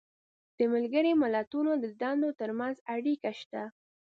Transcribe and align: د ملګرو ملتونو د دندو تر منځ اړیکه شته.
د 0.57 0.59
ملګرو 0.73 1.11
ملتونو 1.23 1.71
د 1.83 1.85
دندو 2.01 2.29
تر 2.39 2.49
منځ 2.59 2.75
اړیکه 2.95 3.31
شته. 3.39 3.63